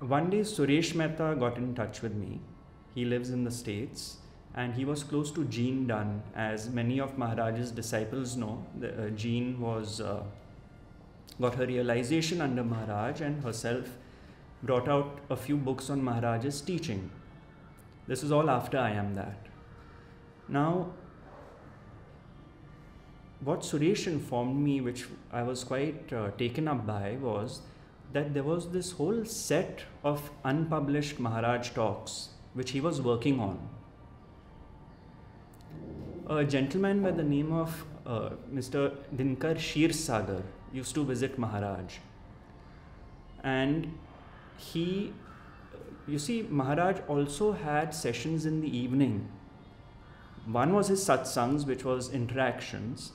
one 0.00 0.30
day 0.30 0.40
Suresh 0.40 0.94
Mehta 0.94 1.36
got 1.38 1.58
in 1.58 1.74
touch 1.74 2.02
with 2.02 2.14
me. 2.14 2.40
He 2.94 3.04
lives 3.04 3.30
in 3.30 3.44
the 3.44 3.50
States 3.50 4.16
and 4.54 4.74
he 4.74 4.84
was 4.84 5.04
close 5.04 5.30
to 5.32 5.44
Jean 5.44 5.86
Dunn. 5.86 6.22
As 6.34 6.70
many 6.70 6.98
of 7.00 7.16
Maharaj's 7.18 7.70
disciples 7.70 8.36
know, 8.36 8.64
the, 8.78 9.06
uh, 9.06 9.10
Jean 9.10 9.60
was 9.60 10.00
uh, 10.00 10.22
got 11.40 11.54
her 11.54 11.66
realization 11.66 12.40
under 12.40 12.64
Maharaj 12.64 13.20
and 13.20 13.42
herself 13.44 13.86
brought 14.62 14.88
out 14.88 15.20
a 15.30 15.36
few 15.36 15.56
books 15.56 15.90
on 15.90 16.02
Maharaj's 16.02 16.60
teaching. 16.60 17.10
This 18.06 18.22
is 18.22 18.32
all 18.32 18.50
after 18.50 18.78
I 18.78 18.90
am 18.90 19.14
that. 19.14 19.46
Now, 20.48 20.92
what 23.42 23.60
Suresh 23.60 24.06
informed 24.06 24.56
me, 24.62 24.80
which 24.80 25.06
I 25.32 25.42
was 25.42 25.62
quite 25.64 26.12
uh, 26.12 26.30
taken 26.32 26.68
up 26.68 26.86
by, 26.86 27.16
was 27.20 27.60
that 28.12 28.34
there 28.34 28.42
was 28.42 28.70
this 28.70 28.92
whole 28.92 29.24
set 29.24 29.82
of 30.02 30.30
unpublished 30.44 31.20
Maharaj 31.20 31.70
talks 31.70 32.30
which 32.54 32.70
he 32.72 32.80
was 32.80 33.00
working 33.00 33.40
on. 33.40 33.58
A 36.28 36.44
gentleman 36.44 37.02
by 37.02 37.10
the 37.10 37.22
name 37.22 37.52
of 37.52 37.84
uh, 38.06 38.30
Mr. 38.52 38.96
Dinkar 39.14 39.56
Kshirsagar 39.56 40.42
used 40.72 40.94
to 40.94 41.04
visit 41.04 41.38
Maharaj. 41.38 41.96
And 43.42 43.98
he, 44.56 45.12
you 46.06 46.18
see, 46.18 46.42
Maharaj 46.42 47.00
also 47.08 47.52
had 47.52 47.94
sessions 47.94 48.46
in 48.46 48.60
the 48.60 48.76
evening. 48.76 49.28
One 50.46 50.72
was 50.72 50.88
his 50.88 51.04
satsangs, 51.04 51.66
which 51.66 51.84
was 51.84 52.12
interactions, 52.12 53.12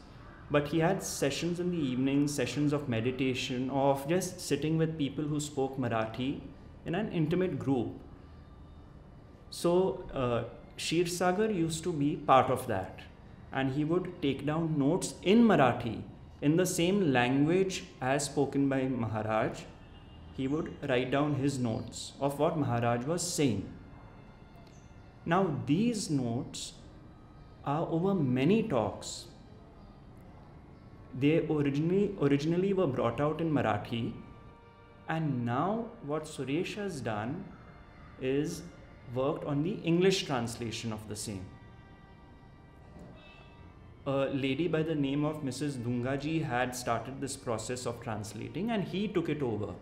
but 0.52 0.68
he 0.68 0.80
had 0.80 1.02
sessions 1.04 1.60
in 1.60 1.72
the 1.72 1.78
evening, 1.78 2.28
sessions 2.28 2.72
of 2.72 2.88
meditation, 2.88 3.70
of 3.70 4.08
just 4.08 4.40
sitting 4.40 4.78
with 4.78 4.98
people 4.98 5.24
who 5.24 5.40
spoke 5.40 5.78
Marathi 5.78 6.42
in 6.86 6.96
an 6.96 7.12
intimate 7.12 7.58
group. 7.58 7.94
So, 9.50 10.08
uh, 10.14 10.44
Kshirsagar 10.78 11.56
used 11.56 11.84
to 11.84 11.94
be 11.94 12.16
part 12.16 12.52
of 12.52 12.68
that, 12.68 13.00
and 13.52 13.72
he 13.74 13.84
would 13.84 14.22
take 14.22 14.46
down 14.46 14.78
notes 14.78 15.16
in 15.24 15.44
Marathi 15.44 16.02
in 16.42 16.58
the 16.58 16.66
same 16.66 17.12
language 17.12 17.86
as 18.02 18.26
spoken 18.26 18.70
by 18.70 18.84
Maharaj. 18.84 19.62
He 20.38 20.48
would 20.48 20.74
write 20.88 21.12
down 21.12 21.36
his 21.36 21.58
notes 21.58 22.12
of 22.20 22.38
what 22.40 22.60
Maharaj 22.60 23.06
was 23.06 23.22
saying. 23.22 23.68
Now, 25.26 25.56
these 25.66 26.10
notes 26.10 26.74
are 27.66 27.88
over 27.88 28.14
many 28.14 28.62
talks 28.62 29.28
they 31.18 31.48
originally 31.48 32.16
originally 32.22 32.74
were 32.74 32.88
brought 32.88 33.22
out 33.22 33.42
in 33.42 33.52
Marathi, 33.52 34.14
and 35.08 35.46
now 35.46 35.86
what 36.06 36.26
Suresh 36.26 36.76
has 36.76 37.02
done 37.02 37.46
is 38.22 38.64
worked 39.14 39.46
on 39.46 39.64
the 39.64 39.76
English 39.92 40.24
translation 40.26 40.92
of 40.92 41.08
the 41.08 41.16
same. 41.16 41.46
A 44.08 44.30
lady 44.34 44.68
by 44.68 44.84
the 44.84 44.94
name 44.94 45.24
of 45.24 45.42
Mrs. 45.44 45.78
Dungaji 45.84 46.44
had 46.44 46.76
started 46.76 47.22
this 47.22 47.36
process 47.36 47.86
of 47.86 48.02
translating, 48.02 48.72
and 48.72 48.84
he 48.84 49.08
took 49.08 49.30
it 49.30 49.42
over 49.42 49.74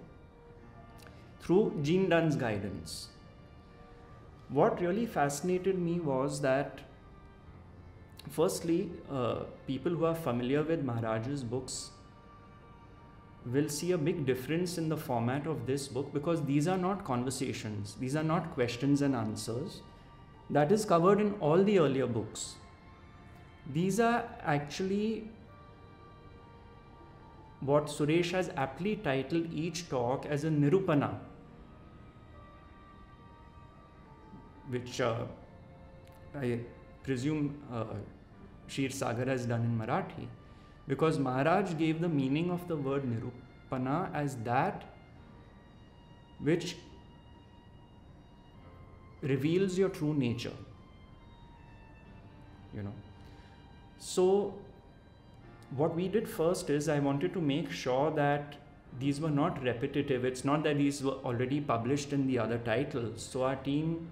through 1.42 1.80
Jean 1.82 2.08
Dunn's 2.10 2.36
guidance. 2.36 3.10
What 4.50 4.80
really 4.80 5.06
fascinated 5.06 5.78
me 5.78 6.00
was 6.00 6.40
that 6.42 6.82
firstly, 8.30 8.90
uh, 9.12 9.44
people 9.68 9.92
who 9.92 10.06
are 10.06 10.16
familiar 10.16 10.64
with 10.64 10.84
Maharaj's 10.84 11.44
books 11.44 11.92
will 13.46 13.68
see 13.68 13.92
a 13.92 13.98
big 13.98 14.26
difference 14.26 14.78
in 14.78 14.88
the 14.90 14.98
format 14.98 15.46
of 15.48 15.66
this 15.66 15.88
book 15.88 16.14
because 16.14 16.44
these 16.46 16.68
are 16.68 16.78
not 16.78 17.04
conversations, 17.04 17.96
these 18.00 18.16
are 18.16 18.24
not 18.24 18.54
questions 18.54 19.02
and 19.02 19.16
answers. 19.16 19.82
That 20.50 20.72
is 20.72 20.86
covered 20.86 21.20
in 21.20 21.34
all 21.40 21.64
the 21.64 21.80
earlier 21.80 22.08
books. 22.08 22.56
These 23.72 24.00
are 24.00 24.26
actually 24.44 25.30
what 27.62 27.88
Suresh 27.88 28.32
has 28.32 28.50
aptly 28.58 28.98
titled 28.98 29.52
each 29.54 29.90
talk 29.90 30.26
as 30.26 30.44
a 30.44 30.50
Nirupana, 30.50 31.16
which 34.70 35.00
uh, 35.00 35.26
I 36.36 36.60
presume 37.04 37.56
uh, 37.72 37.86
Kshirsagar 38.70 39.28
has 39.28 39.46
done 39.46 39.62
in 39.62 39.78
Marathi. 39.78 40.28
Because 40.88 41.18
Maharaj 41.20 41.76
gave 41.78 42.02
the 42.02 42.10
meaning 42.10 42.50
of 42.52 42.68
the 42.68 42.76
word 42.76 43.04
Nirupana 43.04 44.14
as 44.14 44.36
that 44.38 44.84
which 46.40 46.76
reveals 49.22 49.78
your 49.78 49.90
true 49.90 50.14
nature. 50.14 50.58
You 52.74 52.84
know. 52.84 52.94
So, 53.98 54.54
what 55.78 55.96
we 55.96 56.08
did 56.08 56.28
first 56.28 56.70
is 56.70 56.90
I 56.90 57.00
wanted 57.00 57.34
to 57.34 57.40
make 57.40 57.72
sure 57.72 58.12
that 58.12 58.56
these 59.00 59.22
were 59.22 59.30
not 59.30 59.64
repetitive. 59.64 60.26
It's 60.26 60.44
not 60.44 60.64
that 60.66 60.78
these 60.78 61.02
were 61.02 61.14
already 61.30 61.62
published 61.62 62.14
in 62.14 62.28
the 62.28 62.38
other 62.40 62.58
titles. 62.58 63.24
So, 63.24 63.44
our 63.44 63.56
team 63.56 64.12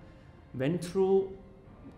went 0.53 0.83
through 0.83 1.31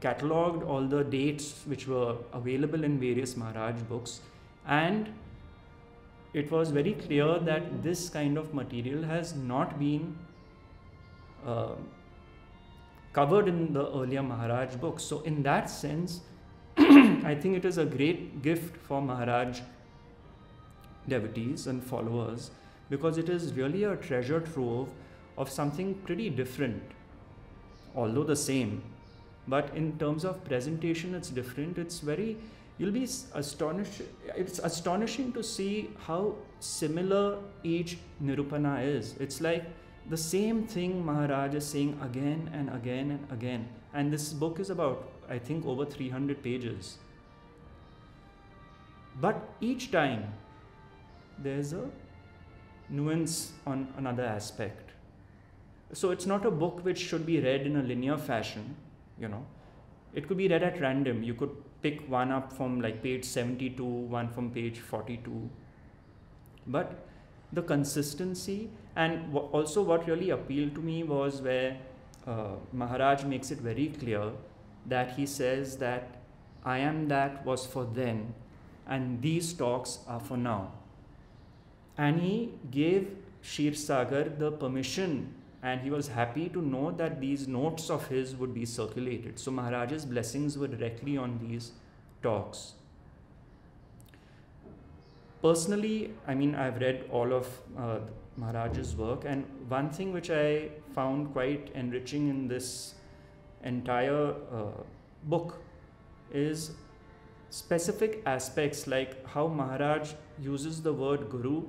cataloged 0.05 0.67
all 0.67 0.87
the 0.93 1.03
dates 1.03 1.49
which 1.65 1.87
were 1.87 2.15
available 2.33 2.83
in 2.83 2.99
various 2.99 3.35
Maharaj 3.37 3.81
books 3.83 4.19
and 4.67 5.13
it 6.33 6.51
was 6.51 6.71
very 6.71 6.93
clear 6.93 7.39
that 7.39 7.83
this 7.83 8.09
kind 8.09 8.37
of 8.37 8.53
material 8.53 9.03
has 9.03 9.35
not 9.35 9.77
been 9.79 10.15
uh, 11.45 11.75
covered 13.13 13.47
in 13.47 13.71
the 13.73 13.87
earlier 13.89 14.23
Maharaj 14.23 14.75
books. 14.75 15.03
So, 15.03 15.21
in 15.21 15.43
that 15.43 15.69
sense, 15.69 16.21
I 16.77 17.37
think 17.39 17.57
it 17.57 17.65
is 17.65 17.77
a 17.77 17.85
great 17.85 18.41
gift 18.41 18.75
for 18.77 19.01
Maharaj 19.01 19.61
devotees 21.07 21.67
and 21.67 21.83
followers 21.83 22.49
because 22.89 23.17
it 23.17 23.29
is 23.29 23.53
really 23.53 23.83
a 23.83 23.95
treasure 23.95 24.39
trove 24.39 24.89
of 25.37 25.49
something 25.49 25.93
pretty 26.05 26.29
different, 26.29 26.81
although 27.95 28.23
the 28.23 28.35
same 28.35 28.81
but 29.47 29.75
in 29.75 29.97
terms 29.97 30.23
of 30.23 30.43
presentation 30.45 31.13
it's 31.13 31.29
different. 31.29 31.77
It's 31.77 31.99
very 31.99 32.37
you'll 32.77 32.91
be 32.91 33.03
astonished 33.35 34.01
it's 34.35 34.59
astonishing 34.59 35.31
to 35.33 35.43
see 35.43 35.91
how 36.07 36.35
similar 36.59 37.39
each 37.63 37.97
nirupana 38.23 38.83
is. 38.85 39.15
It's 39.19 39.41
like 39.41 39.65
the 40.09 40.17
same 40.17 40.65
thing 40.67 41.05
maharaj 41.05 41.55
is 41.55 41.65
saying 41.65 41.99
again 42.01 42.49
and 42.53 42.69
again 42.69 43.11
and 43.11 43.31
again. 43.31 43.67
And 43.93 44.11
this 44.11 44.33
book 44.33 44.59
is 44.59 44.69
about 44.69 45.09
i 45.29 45.37
think 45.37 45.65
over 45.65 45.85
300 45.85 46.43
pages. 46.43 46.97
But 49.21 49.49
each 49.61 49.91
time 49.91 50.33
there's 51.37 51.73
a 51.73 51.89
nuance 52.89 53.51
on 53.65 53.87
another 53.97 54.23
aspect. 54.23 54.91
So 55.93 56.09
it's 56.09 56.25
not 56.25 56.45
a 56.45 56.51
book 56.51 56.83
which 56.83 56.99
should 56.99 57.25
be 57.25 57.39
read 57.39 57.67
in 57.67 57.75
a 57.75 57.83
linear 57.83 58.17
fashion 58.17 58.75
you 59.19 59.27
know. 59.27 59.45
It 60.13 60.27
could 60.27 60.37
be 60.37 60.47
read 60.47 60.63
at 60.63 60.79
random. 60.79 61.23
You 61.23 61.33
could 61.33 61.51
pick 61.81 62.07
one 62.09 62.31
up 62.31 62.53
from 62.53 62.81
like 62.81 63.01
page 63.03 63.25
72 63.25 63.83
one 63.83 64.29
from 64.29 64.51
page 64.51 64.79
42 64.79 65.49
but 66.65 67.05
the 67.51 67.61
consistency 67.61 68.69
and 68.95 69.35
also 69.35 69.81
what 69.81 70.07
really 70.07 70.29
appealed 70.29 70.73
to 70.75 70.81
me 70.81 71.03
was 71.03 71.41
where 71.41 71.75
uh, 72.25 72.51
maharaj 72.71 73.25
makes 73.25 73.51
it 73.51 73.57
very 73.57 73.87
clear 73.87 74.31
that 74.85 75.11
he 75.17 75.25
says 75.25 75.75
that 75.75 76.21
i 76.63 76.77
am 76.77 77.09
that 77.09 77.45
was 77.45 77.65
for 77.65 77.83
then 77.83 78.33
and 78.87 79.21
these 79.21 79.53
talks 79.53 79.99
are 80.07 80.19
for 80.19 80.37
now. 80.37 80.71
And 81.97 82.19
he 82.19 82.51
gave 82.71 83.15
kshirsagar 83.43 84.39
the 84.39 84.51
permission 84.51 85.33
and 85.63 85.79
he 85.81 85.89
was 85.89 86.09
happy 86.09 86.49
to 86.49 86.61
know 86.61 86.91
that 86.91 87.19
these 87.21 87.47
notes 87.47 87.89
of 87.89 88.07
his 88.07 88.35
would 88.35 88.53
be 88.53 88.65
circulated. 88.65 89.39
So 89.39 89.49
Maharaj's 89.49 90.05
blessings 90.05 90.57
were 90.57 90.67
directly 90.67 91.17
on 91.17 91.39
these 91.41 91.71
talks. 92.21 92.73
Personally, 95.41 96.13
I 96.27 96.35
mean, 96.35 96.53
I've 96.55 96.79
read 96.81 97.05
all 97.09 97.33
of 97.33 97.47
uh, 97.77 97.99
Maharaj's 98.37 98.95
work, 98.95 99.23
and 99.25 99.45
one 99.69 99.89
thing 99.89 100.11
which 100.11 100.29
I 100.29 100.69
found 100.93 101.31
quite 101.33 101.71
enriching 101.75 102.29
in 102.29 102.47
this 102.47 102.95
entire 103.63 104.35
uh, 104.51 104.83
book 105.23 105.61
is 106.33 106.71
specific 107.49 108.21
aspects 108.25 108.87
like 108.87 109.25
how 109.27 109.47
Maharaj 109.47 110.13
uses 110.39 110.81
the 110.81 110.91
word 110.91 111.29
guru 111.29 111.63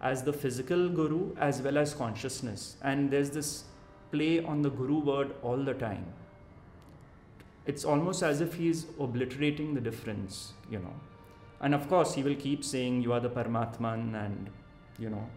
as 0.00 0.22
the 0.22 0.32
physical 0.32 0.88
guru 0.88 1.34
as 1.36 1.60
well 1.60 1.78
as 1.78 1.94
consciousness. 1.94 2.76
And 2.82 3.10
there's 3.10 3.30
this 3.30 3.64
play 4.12 4.42
on 4.42 4.62
the 4.62 4.70
guru 4.70 5.00
word 5.00 5.34
all 5.42 5.56
the 5.56 5.74
time. 5.74 6.06
It's 7.66 7.84
almost 7.84 8.22
as 8.22 8.40
if 8.40 8.54
he's 8.54 8.86
obliterating 8.98 9.74
the 9.74 9.80
difference, 9.80 10.52
you 10.70 10.78
know. 10.78 10.94
And 11.60 11.74
of 11.74 11.88
course, 11.88 12.14
he 12.14 12.22
will 12.22 12.36
keep 12.36 12.64
saying, 12.64 13.02
You 13.02 13.12
are 13.12 13.20
the 13.20 13.28
Paramatman, 13.28 14.14
and, 14.14 14.48
you 14.98 15.10
know, 15.10 15.28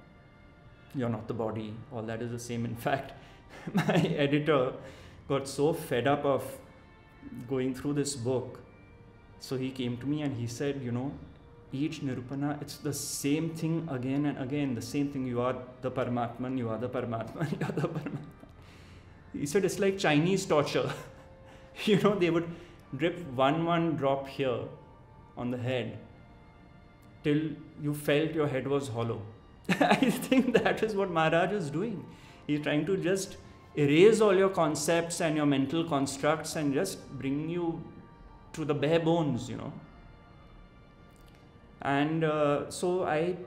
you're 0.96 1.10
not 1.10 1.28
the 1.28 1.34
body. 1.34 1.74
All 1.92 2.04
that 2.04 2.22
is 2.22 2.32
the 2.32 2.40
same. 2.40 2.64
In 2.64 2.76
fact, 2.76 3.14
my 3.74 3.96
editor 3.96 4.74
got 5.28 5.48
so 5.48 5.74
fed 5.74 6.08
up 6.08 6.24
of 6.24 6.58
going 7.50 7.74
through 7.74 7.94
this 7.94 8.16
book. 8.16 8.60
So 9.40 9.58
he 9.58 9.72
came 9.72 9.98
to 9.98 10.06
me 10.06 10.22
and 10.22 10.38
he 10.38 10.48
said, 10.48 10.82
You 10.82 10.92
know, 10.92 11.12
each 11.74 12.02
Nirupana, 12.02 12.62
it's 12.62 12.78
the 12.78 12.94
same 12.94 13.50
thing 13.50 13.88
again 13.90 14.26
and 14.26 14.38
again, 14.38 14.76
the 14.76 14.82
same 14.82 15.10
thing. 15.10 15.26
You 15.26 15.42
are 15.42 15.56
the 15.82 15.92
Paramatman, 15.92 16.58
you 16.58 16.70
are 16.70 16.78
the 16.78 16.90
Paramatman, 16.90 17.52
you 17.60 17.66
are 17.66 17.72
the 17.72 17.88
Paramatman. 17.88 18.18
He 19.34 19.46
said, 19.46 19.64
It's 19.64 19.80
like 19.80 19.98
Chinese 19.98 20.46
torture. 20.46 20.92
you 21.86 22.00
know, 22.02 22.16
they 22.16 22.30
would 22.30 22.50
drip 22.98 23.26
one 23.34 23.66
one 23.66 23.96
drop 23.96 24.28
here 24.28 24.60
on 25.38 25.52
the 25.52 25.58
head 25.58 25.98
till 27.24 27.42
you 27.82 27.94
felt 27.94 28.32
your 28.32 28.48
head 28.48 28.68
was 28.68 28.90
hollow. 28.90 29.22
I 29.70 30.10
think 30.10 30.54
that 30.54 30.84
is 30.84 30.96
what 30.96 31.10
Maharaj 31.10 31.52
is 31.54 31.70
doing. 31.70 32.06
He's 32.48 32.62
trying 32.62 32.86
to 32.88 32.98
just 32.98 33.38
erase 33.76 34.20
all 34.20 34.36
your 34.36 34.50
concepts 34.50 35.22
and 35.22 35.38
your 35.38 35.46
mental 35.46 35.86
constructs 35.86 36.56
and 36.56 36.74
just 36.74 37.08
bring 37.18 37.50
you 37.50 37.82
to 38.54 38.66
the 38.66 38.74
bare 38.74 39.00
bones, 39.00 39.50
you 39.50 39.56
know. 39.56 39.72
And 41.82 42.24
uh, 42.24 42.70
so 42.70 43.04
I 43.04 43.38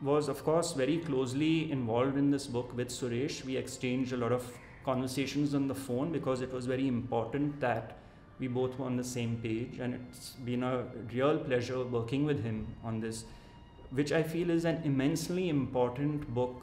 was, 0.00 0.28
of 0.28 0.44
course, 0.44 0.72
very 0.72 0.98
closely 0.98 1.70
involved 1.72 2.16
in 2.16 2.30
this 2.30 2.46
book 2.46 2.76
with 2.76 2.88
Suresh. 2.88 3.44
We 3.44 3.56
exchanged 3.56 4.12
a 4.12 4.16
lot 4.16 4.32
of 4.32 4.50
conversations 4.84 5.54
on 5.54 5.66
the 5.66 5.74
phone 5.74 6.12
because 6.12 6.40
it 6.40 6.52
was 6.52 6.66
very 6.66 6.86
important 6.86 7.60
that 7.60 7.98
we 8.38 8.46
both 8.46 8.78
were 8.78 8.86
on 8.86 8.96
the 8.96 9.04
same 9.04 9.36
page. 9.42 9.78
And 9.80 10.06
it's 10.08 10.30
been 10.44 10.62
a 10.62 10.84
real 11.12 11.38
pleasure 11.38 11.84
working 11.84 12.24
with 12.24 12.42
him 12.42 12.66
on 12.84 13.00
this, 13.00 13.24
which 13.90 14.12
I 14.12 14.22
feel 14.22 14.50
is 14.50 14.64
an 14.64 14.80
immensely 14.84 15.48
important 15.48 16.32
book. 16.32 16.62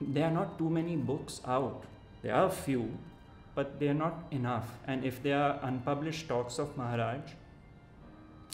There 0.00 0.24
are 0.24 0.30
not 0.30 0.58
too 0.58 0.70
many 0.70 0.96
books 0.96 1.40
out, 1.46 1.84
there 2.22 2.34
are 2.34 2.46
a 2.46 2.50
few, 2.50 2.90
but 3.54 3.78
they 3.78 3.88
are 3.88 3.94
not 3.94 4.24
enough. 4.30 4.68
And 4.86 5.04
if 5.04 5.22
there 5.22 5.40
are 5.40 5.60
unpublished 5.62 6.26
talks 6.26 6.58
of 6.58 6.76
Maharaj, 6.76 7.20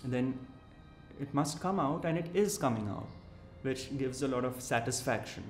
then 0.04 0.38
it 1.20 1.32
must 1.34 1.60
come 1.60 1.78
out 1.78 2.04
and 2.04 2.16
it 2.16 2.30
is 2.34 2.56
coming 2.56 2.88
out, 2.88 3.08
which 3.62 3.96
gives 3.98 4.22
a 4.22 4.28
lot 4.28 4.44
of 4.44 4.60
satisfaction. 4.60 5.44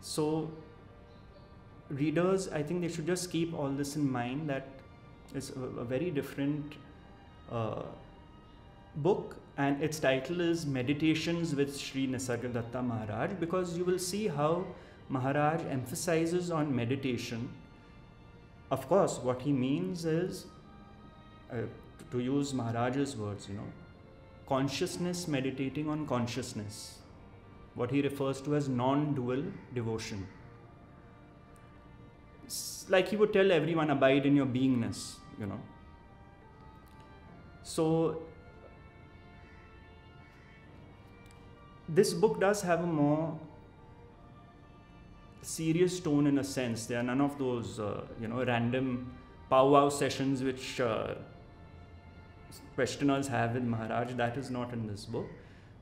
So, 0.00 0.50
readers, 1.88 2.48
I 2.48 2.62
think 2.62 2.80
they 2.80 2.88
should 2.88 3.06
just 3.06 3.30
keep 3.30 3.54
all 3.54 3.68
this 3.68 3.94
in 3.96 4.10
mind 4.10 4.50
that 4.50 4.66
it's 5.34 5.50
a, 5.50 5.60
a 5.60 5.84
very 5.84 6.10
different 6.10 6.74
uh, 7.50 7.82
book 8.96 9.36
and 9.56 9.82
its 9.82 10.00
title 10.00 10.40
is 10.40 10.66
Meditations 10.66 11.54
with 11.54 11.76
Sri 11.76 12.08
Nisargadatta 12.08 12.84
Maharaj 12.84 13.32
because 13.38 13.76
you 13.76 13.84
will 13.84 13.98
see 13.98 14.26
how 14.26 14.64
Maharaj 15.08 15.60
emphasizes 15.70 16.50
on 16.50 16.74
meditation. 16.74 17.48
Of 18.70 18.88
course, 18.88 19.18
what 19.18 19.42
he 19.42 19.52
means 19.52 20.04
is, 20.04 20.46
uh, 21.52 21.56
to 22.10 22.18
use 22.18 22.54
Maharaj's 22.54 23.14
words, 23.16 23.46
you 23.48 23.54
know, 23.54 23.68
consciousness 24.52 25.26
meditating 25.28 25.88
on 25.88 26.06
consciousness, 26.06 26.98
what 27.74 27.90
he 27.90 28.02
refers 28.02 28.40
to 28.46 28.56
as 28.56 28.68
non 28.68 29.14
dual 29.14 29.44
devotion. 29.74 30.26
It's 32.44 32.84
like 32.88 33.08
he 33.08 33.16
would 33.16 33.32
tell 33.32 33.52
everyone, 33.52 33.90
abide 33.90 34.26
in 34.26 34.36
your 34.36 34.46
beingness, 34.46 35.14
you 35.38 35.46
know. 35.46 35.60
So, 37.62 38.22
this 41.88 42.12
book 42.12 42.38
does 42.40 42.62
have 42.62 42.82
a 42.82 42.86
more 42.86 43.38
serious 45.42 45.98
tone 46.00 46.26
in 46.26 46.38
a 46.38 46.44
sense. 46.44 46.86
There 46.86 46.98
are 47.00 47.02
none 47.02 47.20
of 47.20 47.38
those, 47.38 47.78
uh, 47.80 48.02
you 48.20 48.28
know, 48.28 48.44
random 48.44 49.12
powwow 49.48 49.88
sessions 49.88 50.42
which 50.42 50.80
uh, 50.80 51.14
questioners 52.74 53.28
have 53.28 53.54
with 53.54 53.64
Maharaj. 53.64 54.12
That 54.14 54.36
is 54.36 54.50
not 54.50 54.72
in 54.72 54.86
this 54.86 55.04
book. 55.04 55.26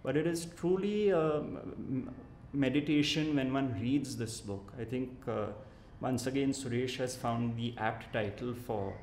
But 0.03 0.17
it 0.17 0.27
is 0.27 0.47
truly 0.57 1.11
a 1.11 1.43
meditation 2.53 3.37
when 3.37 3.53
one 3.53 3.79
reads 3.81 4.17
this 4.17 4.41
book. 4.41 4.73
I 4.81 4.85
think 4.85 5.11
uh, 5.29 5.47
once 6.01 6.27
again 6.27 6.51
Suresh 6.51 6.97
has 6.97 7.17
found 7.17 7.57
the 7.57 7.75
apt 7.77 8.13
title 8.13 8.55
for 8.55 8.95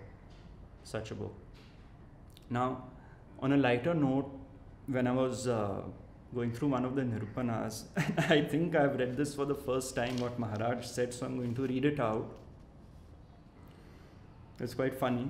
such 0.83 1.11
a 1.11 1.15
book. 1.15 1.33
Now, 2.49 2.83
on 3.39 3.53
a 3.53 3.57
lighter 3.57 3.93
note, 3.93 4.29
when 4.87 5.05
I 5.05 5.11
was 5.11 5.47
uh, 5.47 5.81
going 6.33 6.51
through 6.53 6.69
one 6.69 6.85
of 6.85 6.95
the 6.95 7.01
Nirupanas, 7.01 7.83
I 8.29 8.41
think 8.41 8.75
I've 8.75 8.97
read 8.97 9.15
this 9.15 9.35
for 9.35 9.45
the 9.45 9.55
first 9.55 9.95
time, 9.95 10.17
what 10.17 10.39
Maharaj 10.39 10.85
said, 10.85 11.13
so 11.13 11.25
I'm 11.25 11.37
going 11.37 11.53
to 11.55 11.61
read 11.63 11.85
it 11.85 11.99
out. 11.99 12.31
It's 14.59 14.73
quite 14.73 14.95
funny. 14.95 15.29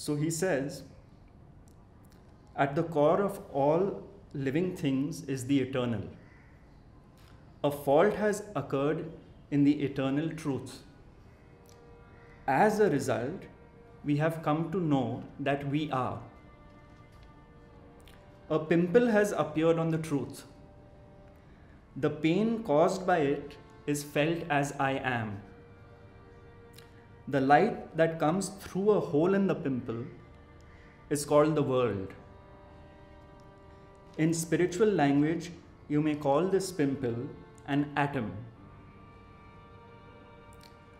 So 0.00 0.16
he 0.16 0.30
says, 0.30 0.82
at 2.56 2.74
the 2.74 2.84
core 2.84 3.20
of 3.22 3.38
all 3.52 4.02
living 4.32 4.74
things 4.74 5.24
is 5.24 5.44
the 5.46 5.60
eternal. 5.60 6.04
A 7.62 7.70
fault 7.70 8.14
has 8.14 8.42
occurred 8.56 9.12
in 9.50 9.64
the 9.64 9.74
eternal 9.82 10.30
truth. 10.30 10.78
As 12.46 12.80
a 12.80 12.88
result, 12.88 13.42
we 14.02 14.16
have 14.16 14.42
come 14.42 14.72
to 14.72 14.80
know 14.80 15.22
that 15.38 15.68
we 15.68 15.90
are. 15.90 16.18
A 18.48 18.58
pimple 18.58 19.08
has 19.08 19.32
appeared 19.32 19.78
on 19.78 19.90
the 19.90 19.98
truth. 19.98 20.44
The 21.94 22.08
pain 22.08 22.62
caused 22.62 23.06
by 23.06 23.18
it 23.18 23.58
is 23.86 24.02
felt 24.02 24.44
as 24.48 24.72
I 24.80 24.92
am 24.92 25.42
the 27.30 27.40
light 27.40 27.96
that 27.96 28.18
comes 28.18 28.48
through 28.60 28.90
a 28.90 29.00
hole 29.00 29.34
in 29.34 29.46
the 29.46 29.54
pimple 29.54 30.04
is 31.10 31.24
called 31.24 31.54
the 31.54 31.62
world. 31.62 32.08
In 34.18 34.32
spiritual 34.34 34.88
language, 34.88 35.50
you 35.88 36.00
may 36.00 36.14
call 36.14 36.48
this 36.48 36.70
pimple 36.72 37.16
an 37.66 37.90
atom. 37.96 38.32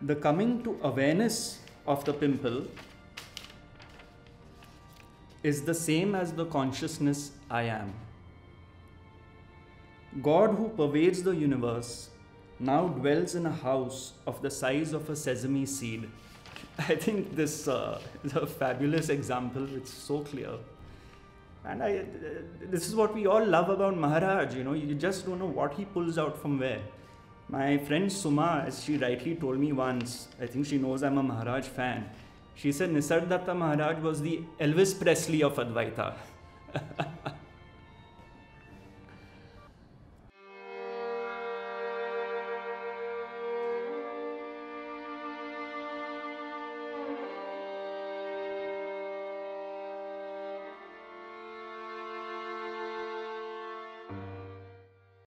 The 0.01 0.15
coming 0.15 0.63
to 0.63 0.77
awareness 0.83 1.59
of 1.85 2.05
the 2.05 2.13
pimple 2.13 2.63
is 5.43 5.63
the 5.63 5.73
same 5.73 6.15
as 6.15 6.33
the 6.33 6.45
consciousness 6.45 7.31
I 7.49 7.63
am. 7.63 7.93
God, 10.21 10.55
who 10.55 10.69
pervades 10.69 11.23
the 11.23 11.35
universe, 11.35 12.09
now 12.59 12.87
dwells 12.87 13.35
in 13.35 13.45
a 13.45 13.51
house 13.51 14.13
of 14.27 14.41
the 14.41 14.51
size 14.51 14.93
of 14.93 15.09
a 15.09 15.15
sesame 15.15 15.65
seed. 15.65 16.09
I 16.89 16.95
think 16.95 17.35
this 17.35 17.67
uh, 17.67 17.99
is 18.23 18.33
a 18.33 18.47
fabulous 18.47 19.09
example. 19.09 19.67
It's 19.75 19.93
so 19.93 20.19
clear. 20.19 20.51
And 21.63 21.83
I, 21.83 21.97
uh, 21.97 22.03
this 22.69 22.87
is 22.87 22.95
what 22.95 23.13
we 23.13 23.27
all 23.27 23.45
love 23.45 23.69
about 23.69 23.97
Maharaj. 23.97 24.55
You 24.55 24.63
know, 24.63 24.73
you 24.73 24.95
just 24.95 25.25
don't 25.25 25.39
know 25.39 25.45
what 25.45 25.73
he 25.75 25.85
pulls 25.85 26.17
out 26.17 26.41
from 26.41 26.59
where. 26.59 26.79
My 27.49 27.77
friend 27.77 28.11
Suma, 28.11 28.63
as 28.65 28.83
she 28.83 28.97
rightly 28.97 29.35
told 29.35 29.59
me 29.59 29.73
once, 29.73 30.27
I 30.41 30.47
think 30.47 30.65
she 30.65 30.77
knows 30.77 31.03
I'm 31.03 31.17
a 31.17 31.23
Maharaj 31.23 31.65
fan. 31.65 32.09
She 32.55 32.71
said 32.71 32.89
Nisargadatta 32.91 33.55
Maharaj 33.55 33.99
was 34.01 34.21
the 34.21 34.41
Elvis 34.59 34.99
Presley 34.99 35.43
of 35.43 35.55
Advaita. 35.55 36.13